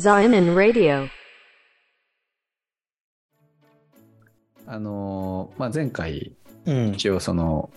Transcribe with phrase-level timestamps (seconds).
[0.00, 1.08] Zion Radio.
[4.66, 6.32] あのーまあ、前回、
[6.64, 6.88] うん。
[6.94, 7.68] 一応その、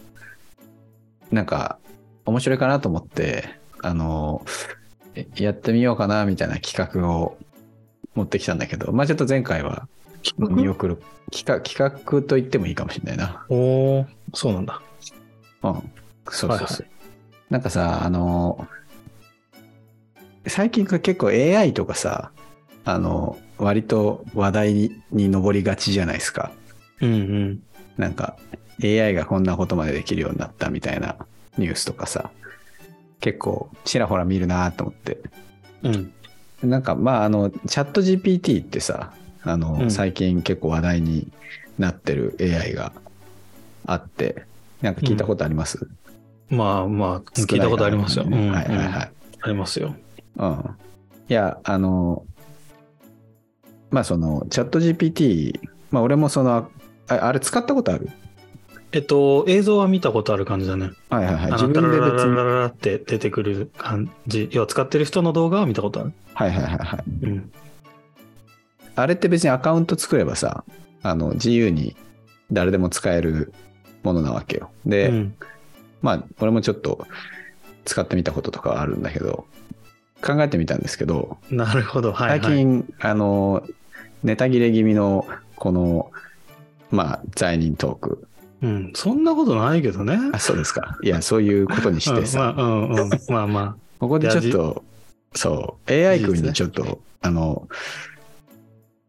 [1.32, 1.80] なんか、
[2.26, 4.46] 面白いかなと思って、あの
[5.36, 7.38] やってみようかなみたいな企画を
[8.16, 9.90] 持ってきたんだけど、まあちょっと前回は
[10.38, 13.46] 見送る、企画、企画と言ってもいいかもしれないな。
[13.50, 14.82] おー、そうなんだ。
[15.64, 15.74] うん。
[15.74, 15.84] そう
[16.30, 16.50] そうそう。
[16.52, 16.88] はいはい
[17.50, 18.83] なんかさ、あのー
[20.48, 22.32] 最近結構 AI とかさ、
[22.86, 26.52] あの割と話題にに上りがちじゃないですか。
[27.02, 27.64] うんうん。
[27.98, 28.38] なんか
[28.84, 31.16] AI がこんなことまでできるようになったみたいな
[31.58, 32.32] ニュースとかさ、
[33.20, 35.20] 結構ちらほら見るなと思って。
[35.84, 36.14] うん。
[36.64, 41.32] なんかまああの、チャット GPT ってさ、あの、うん最近結構話題に
[41.78, 42.94] なってる AI が
[43.86, 44.46] あって、
[44.82, 45.88] なんか聞いたことあります、
[46.50, 48.26] まあまあ、聞いたことありますよ。
[48.26, 49.12] はいはいはい。
[49.42, 49.96] ありますよ。
[50.38, 50.76] うん。
[51.30, 52.26] いや、あの、
[53.92, 55.60] まあその、チャット GPT、
[55.92, 56.70] まあ俺もその、あ
[57.08, 58.10] あれ使ったことある？
[58.92, 60.92] えっと、映像は見たことある感じだね。
[61.10, 61.52] はいはいはい。
[61.52, 62.36] あ自分で別に。
[62.36, 64.50] ララララって出てくる感じ。
[64.52, 66.14] 要は使ってる人の動画は見たことある。
[66.34, 67.04] はいはいはいはい。
[67.24, 67.52] うん。
[68.96, 70.64] あれって別にアカウント作ればさ、
[71.02, 71.96] あの、自由に
[72.52, 73.52] 誰でも使える
[74.04, 74.70] ものなわけよ。
[74.86, 75.36] で、うん。
[76.04, 77.08] まあ、俺もちょっと
[77.86, 79.48] 使ってみたこととかはあるんだけど、
[80.24, 82.14] 考えてみたんですけど、なるほど。
[82.14, 82.42] はい、はい。
[82.42, 83.62] 最近、あの、
[84.24, 86.12] ネタ切れ気味の、この、
[86.90, 88.28] まあ、罪人トーク。
[88.62, 88.92] うん。
[88.96, 90.18] そんなことないけどね。
[90.32, 90.98] あ、そうですか。
[91.04, 93.10] いや、そういうことにしてさ、 うん、まあ、うんうん。
[93.28, 94.84] まあま ここでちょっと、
[95.36, 97.68] そう、AI 君にちょっと、あの、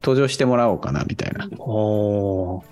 [0.03, 1.49] 登場してもらおうかな、みたいなあ。。
[1.59, 2.65] おー。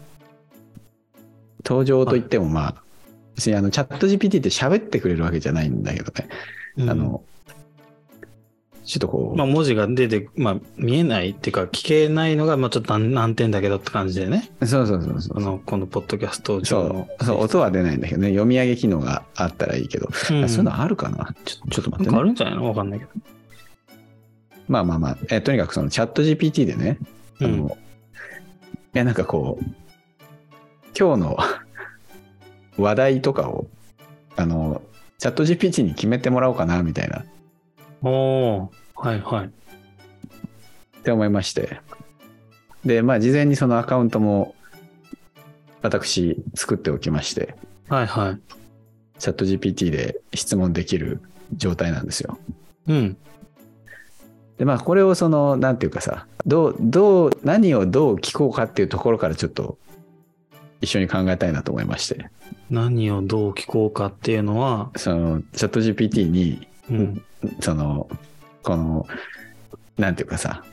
[1.64, 2.74] 登場といっても、まあ、
[3.36, 6.28] 別にあの、チャット GPT って喋ってくれるわけじゃないんだけどね。
[6.76, 7.22] うんあの、
[8.92, 14.50] ちょっとこう、まあ、文字が出て、まあ、見えないっていうか、聞けないのが、まあ、ちょっと難難点だけどって感じでね。
[14.60, 15.34] そうそうそうそう。
[15.36, 15.40] こ。
[15.40, 20.46] の、このポッドキャストそ上のう、そう、音は出ないんだけどね、読み上げ機能があったらいいけど、うん。
[20.46, 21.34] そういうのあるかな？
[21.46, 22.18] ちょちょっと待ってね。
[22.18, 22.68] あるんじゃないの？
[22.68, 23.10] わかんないけど。
[24.68, 26.98] まあまあまあ、えとにかくそのチャット GPT でね、
[27.40, 29.64] あの、うんいや、なんかこう、
[30.98, 31.38] 今日の
[32.76, 33.68] 話題とかを、
[34.36, 34.82] あの、
[35.16, 37.24] チャット GPT に決めてもらおうかな、みたいな、っ
[38.02, 38.81] おー。
[39.02, 39.50] はいはい。
[41.02, 41.80] て思いまして。
[42.84, 44.54] で、まあ、事前にそのアカウントも、
[45.82, 47.56] 私、作っておきまして、
[47.88, 48.40] はいはい。
[49.18, 51.20] チャット GPT で質問できる
[51.56, 52.38] 状態なんですよ。
[52.86, 53.16] うん。
[54.58, 59.78] で、まあ、これをその、なんていうかさ、どう、どう、何をどう聞こうかっていうところからちょっと、
[60.80, 62.30] 一緒に考えたいなと思いまして、
[62.70, 67.22] 何をどう聞こうかっていうのは、その、チャット GPT に、うん。
[67.60, 68.08] その、
[68.62, 69.06] この、
[69.96, 70.64] なんていうかさ、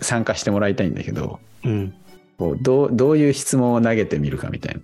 [0.00, 1.94] 参加してもらいたいんだけど、うん。
[2.38, 4.80] こうどうどういう質問を投げてみるかみたいな。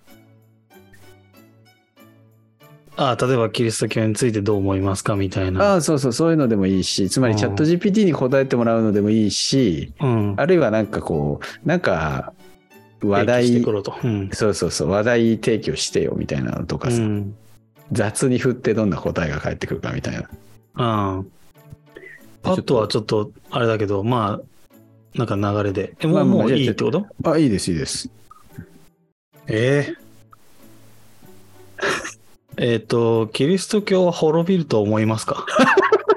[2.99, 5.73] ああ、例えばキリスト教についてどう思いますかみたいな。
[5.73, 10.35] ああ、そうそう、そういうのでもいいし、つまりチャット GPT に答えてもらうのでもいいし、うん。
[10.39, 12.33] あるいはなんかこう、なんか、
[13.03, 13.57] 話題。
[13.57, 14.31] うん。
[14.33, 17.35] そうそうそう、話題提供してよみたいなのとかさ、うん。
[17.93, 20.23] 雑に振ってどんな答えが返ってくるかみたいな。
[20.23, 20.29] あ
[21.21, 21.25] あ。
[22.47, 25.95] パッとはちょっと、あれだけど、まあ、なんか流れで。
[26.01, 27.07] え、ももういいってこと？
[27.25, 28.11] あ、いいです、いいです。
[29.49, 29.95] え
[32.59, 35.45] ええっと、キリスト教は滅びると思いますか？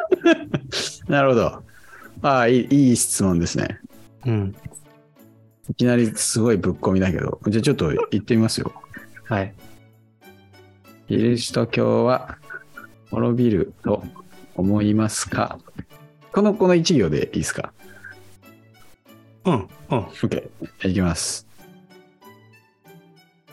[1.07, 1.45] なるほど。
[1.47, 1.63] あ
[2.21, 3.79] あ、いい、いい質問ですね。
[4.25, 4.55] うん。
[5.69, 8.73] いきなりすごいぶっ込みだけど、じゃあちょっと言ってみますよ。
[9.25, 9.53] はい。
[11.07, 12.37] キリスト教は
[13.11, 14.03] 滅びると
[14.55, 15.59] 思いますか？
[16.31, 17.73] この、この一行でいいですか？
[19.45, 19.67] うん、うん。
[19.89, 20.49] ?OK。
[20.87, 21.47] いきます。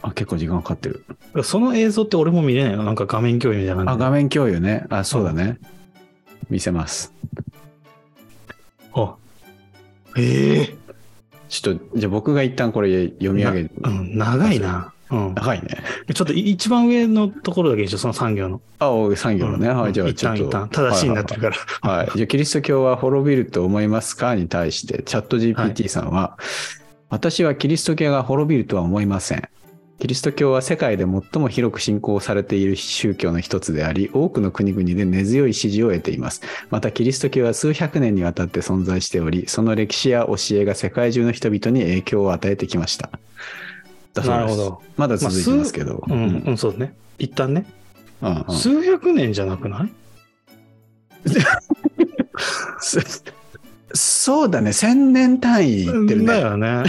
[0.03, 1.05] あ、結構時間かかってる。
[1.43, 2.85] その映像って俺も見れないの？
[2.85, 3.97] なんか画面共有みたいなあ。
[3.97, 4.85] 画面共有ね。
[4.91, 5.59] あ、そうだね。
[6.51, 7.13] 見せます。
[8.95, 9.15] あ。
[10.17, 10.77] ええ
[11.49, 13.71] ちょっと、じゃあ僕が一旦これ読み上げる。
[13.83, 14.93] うん、長いな。
[15.11, 15.35] うん。
[15.35, 15.69] 長いね。
[16.13, 18.61] ちょっとい一番上のところだけでしょ、その産業の。
[18.79, 19.69] あ、お産業のね。
[19.69, 20.51] うんはい、じゃあ一ちょっと。
[20.51, 21.57] 旦一旦、正しいになってるから。
[21.91, 22.07] はい。
[22.07, 24.35] はいじゃあ、キリスト教は滅びると思いますか？
[24.35, 26.39] に対して、チャット GPT さんは、
[27.09, 29.49] 私はキリスト教が滅びるとは思いません。
[29.99, 36.43] キリスト教は世界で最も広く信仰されている宗教の一つであり、多くの国々で根強い支持を得ています。
[36.69, 43.09] また、キリスト教は数百年にわたって存在しており、その歴史や教えが世界中の人々に影響を与えてきました。
[44.23, 44.83] だそうですなるほど。
[44.97, 46.03] まだ続いてますけど。
[46.09, 46.95] うん、うん、そうね。
[47.19, 47.67] 一旦ね。
[48.23, 49.93] うんうん数百年じゃなくない？
[53.95, 54.73] そうだね。
[54.73, 56.27] 千年単位いってるね。
[56.27, 56.83] だよね。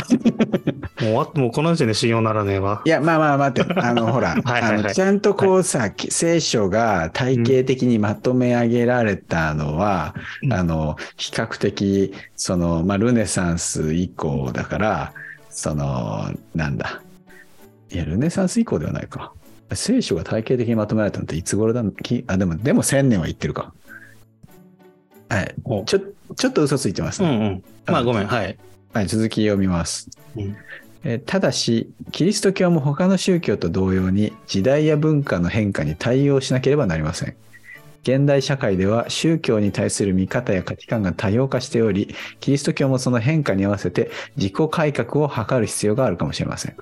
[1.01, 2.89] もうもうこの時点で信用ならねえわい。
[2.89, 3.73] や、まあまあ待って。
[3.79, 15.13] あの、 ほら、はいはいはいあのちゃんとこうさ、聖書が体系的にまとめ上げられたのは、うんあの、比較的、その、まあ、ルネサンス以降だから、
[15.49, 17.01] その、なんだ。
[17.91, 19.33] いや、ルネサンス以降ではないか。
[19.73, 23.73] 聖書が体系的にまとめられたのっていつ頃だきあ、でも、でも千年は言ってるか。
[25.29, 25.55] はい。
[25.65, 25.99] おちょ、
[26.35, 27.29] ちょっと嘘ついてますね。
[27.29, 27.63] うんうん。
[27.85, 28.27] まあごめん。
[28.27, 28.57] はい。
[28.93, 30.09] はい、続き読みます。
[30.35, 30.55] うん
[31.03, 37.35] えーただし、キリスト教も他の宗教と同様に時代や文化の変化に対応しなければなりません。
[38.01, 46.75] 現代社会では宗教に対する見方や価値観が多様化しており、キリスト教もその変化に合わせて自己改革を図る必要があるかもしれません。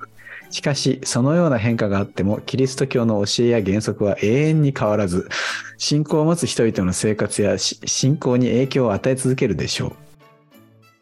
[0.50, 5.28] しかし、そのような変化があっても、キリスト教の教えや原則は永遠に変わらず、
[5.78, 9.92] 信仰を持つ人々の生活やし信仰に影響を与え続けるでしょう。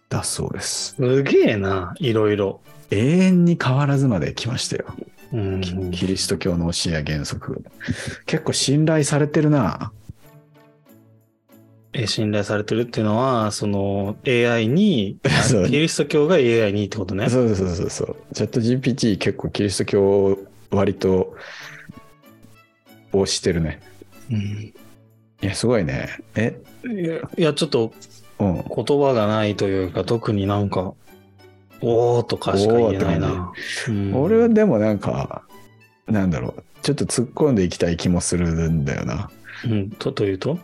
[0.08, 0.94] だそうです。
[0.96, 2.60] すげえな、いろいろ。
[2.90, 4.86] 永遠に変わらずまで来ましたよ。
[5.32, 5.60] うん。
[5.60, 7.64] キキリスト教の教えや原則。
[8.26, 9.92] 結構信頼されてるな。
[12.04, 15.18] え信頼されてるっていうのは、その AI に、
[15.66, 17.28] キリスト教が AI にってことね。
[17.28, 18.16] そうそうそうそう。
[18.32, 20.38] チャット GPT 結構キリスト教を
[20.70, 21.34] 割と
[23.12, 23.80] 推してるね。
[24.30, 24.74] うん
[25.42, 26.08] いや、すごいね。
[26.36, 27.92] え、いやいや、ちょっと
[28.38, 28.54] うん。
[28.54, 30.94] 言葉がないというか、特になんか、
[31.80, 33.52] おーとかしか言えないな。
[33.88, 35.42] うん俺はでもなんか、
[36.06, 36.62] なんだろう。
[36.82, 39.30] ちょっと突っ込んでいきたい気もするんだよな。
[39.64, 40.58] うん、と、というと？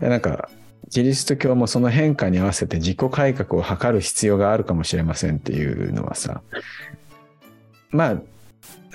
[0.00, 0.48] なんか、
[0.90, 6.42] キリスト教もその変化に合わせて自己改革を図る必要があるかもしれませんっていうのはさ、
[7.90, 8.16] まあ、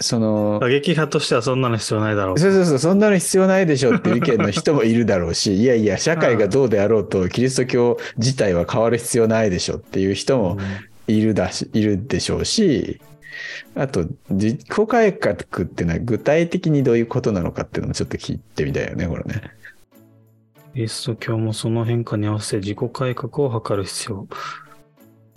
[0.02, 2.40] その、過激派としてはそんなの必要ないだろう。
[2.40, 10.58] そうそうそう、そんなの必要ないでしょっていう意見の人もいるだろうし、 いやいや、社会がどうであろうと、キリスト教自体は変わる必要ないでしょっていう人も
[11.08, 13.00] いるだし、いるでしょうし、
[13.76, 19.42] あと、自己改革っていうのは具体的にどういうことなのかっていうのもちょっと聞いてみたいよね、これね。
[20.76, 24.28] キリスト教もその変化に合わせて自己改革を図る必要。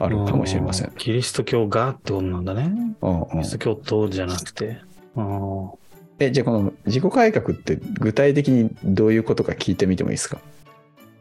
[0.00, 0.93] あるかもしれませんう。
[0.96, 2.96] キリスト教がってことなんだね。
[3.00, 4.81] うんうんキリスト教とじゃなくて。
[5.14, 5.70] うん
[6.19, 10.40] え、じゃあこの自己改革って具体的にどういうことか聞いてみてもいいですか？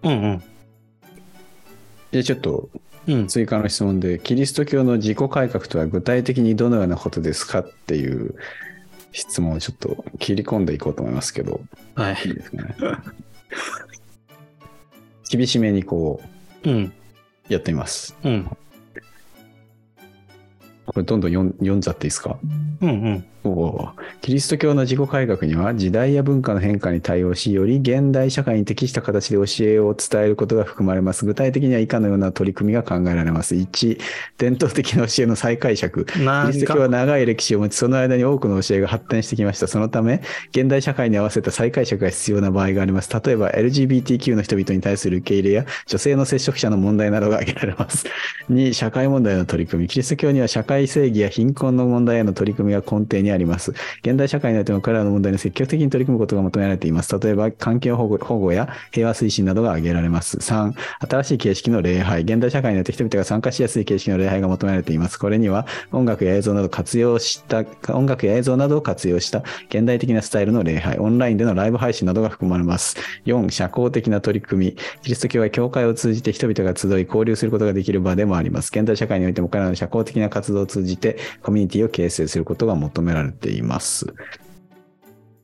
[0.01, 0.43] うんうん。
[2.11, 2.69] じゃあちょっと
[3.07, 3.27] うん。
[3.27, 8.33] 追加の質問で、キリスト教の自己改革とは具体的にどのようなことですかっていう
[9.11, 11.61] 質問をちょっと切り込んでいこうと思いますけど、
[11.93, 12.31] はいい。
[12.31, 12.75] いですかね？
[15.29, 16.21] 厳しめにこ
[16.63, 16.93] ううん。
[17.49, 18.15] やってみます。
[18.23, 18.57] うん。
[20.97, 22.39] これどんどん読ん読んじゃっていいですか？
[22.81, 23.25] うんうん。
[23.43, 23.91] おー
[24.21, 31.23] キリスト教の自己改革には時代や文化の変化に対応し、より現代社会に適した形で教えを伝えることが含まれます。
[31.23, 33.55] 具体的には以下のような取り組みが考えられます。
[33.55, 33.99] 1、
[34.37, 36.05] 伝統的な教えの再解釈。
[36.05, 39.67] キリスト教はか、長い歴史を持ち、その間に多くの教えが発展してきました。
[39.67, 43.09] そのため、現代社会に合わせた再解釈が必要な場合があります。
[43.23, 48.07] 例えば、LGBTQ の人々に対する受け入れや、女性の接触者の問題などが挙げられます。
[48.49, 49.87] 2、社会問題の取り組み。
[49.87, 53.71] キリスト教には社会正義や貧困の問題への取り組みが根底にあります。
[54.01, 57.17] 現代社会においてもこれらの問題に積極的に取り組むことが求められています。
[57.19, 60.37] 例えば、環境保護保護や平和推進などが挙げられます。
[60.37, 60.73] 3、
[61.09, 62.21] 新しい形式の礼拝。
[62.23, 65.17] 現代社会において人々が参加しやすい形式の礼拝が求められています。
[65.17, 72.97] これには、音楽や映像など活用した、音楽や映像などを活用した現代的なスタイルの礼拝、オンラインでのライブ配信などが含まれます。
[73.25, 74.75] 4、社交的な取り組み。
[75.01, 78.69] キリスト教は教会を通じて人々が集い交流することができる場でもあります。
[78.73, 84.13] 現代社会においても彼らの社交的な活動を通じてコミュニティを形成することが求められています。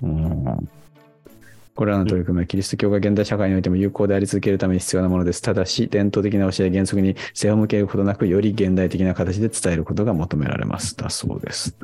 [0.02, 0.70] うん
[1.76, 5.42] これらの取り組みはキリスト教が現代社会においても有効であり続けるために必要なものです。
[5.42, 10.96] ただし、伝統的な教えや原則に背を向けることなく、より現代的な形で伝えることが求められます。
[10.96, 11.76] だそうです。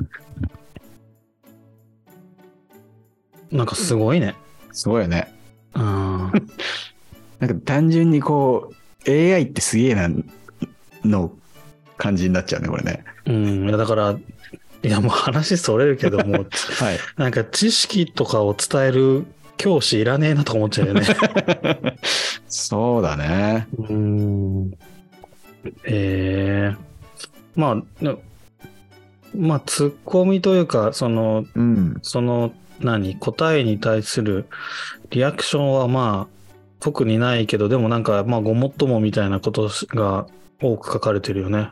[3.50, 4.36] なんかすごいね。
[4.72, 5.34] すごいよね。
[5.74, 5.82] うん。
[5.82, 8.72] なんか単純にこ
[9.06, 10.08] う、AI ってすげえな、
[11.04, 11.32] の
[11.96, 13.04] 感じになっちゃうね、これね。
[13.30, 13.68] うん。
[13.68, 14.18] いやだから、
[14.82, 16.46] いやもう話それるけども、
[16.78, 16.98] はい。
[17.16, 21.02] なんか知識とかを伝える教師いらねえなとか思っちゃうよね。
[22.48, 23.68] そうだね。
[23.88, 24.72] うん。
[25.84, 26.76] ええ
[27.54, 28.16] まあ、な
[29.36, 31.98] まあ、ツッコミというか、その、うん。
[32.02, 34.46] その、何、答えに対する
[35.10, 36.34] リアクションはまあ、
[36.80, 40.26] 特にないけど、でもなんか、まあ、ごもっともみたいなことが
[40.62, 41.70] 多く書かれてるよね。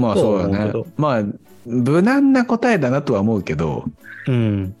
[0.00, 0.72] まあそうだね。
[0.96, 1.22] まあ、
[1.66, 3.84] 無難な答えだなとは思うけど、
[4.26, 4.74] うん。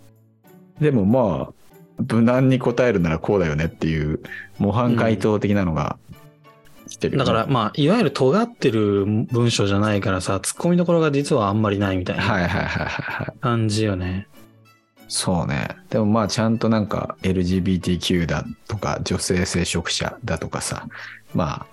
[0.80, 1.52] でもまあ、
[2.08, 4.20] 無難に答えるならこうだよねっていう
[4.58, 5.98] 模範解答的なのが
[6.90, 13.32] きてるよね、だから、まあ、いわゆる尖ってる文章じゃないからさ、突っ込みどころが実はあんまりないみたいなはいはいはいはいはい。
[13.40, 14.26] 感じよね。
[15.08, 15.68] そうね。
[15.88, 20.86] でもまあちゃんとなんか LGBTQ だとか女性聖職者だとかさ、
[21.34, 21.66] まあ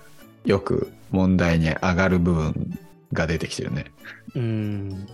[0.45, 2.79] よく問題に上がる部分
[3.13, 3.91] が出てきてるね。
[4.35, 5.05] うん。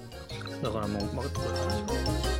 [0.61, 2.32] だからもう、まあ、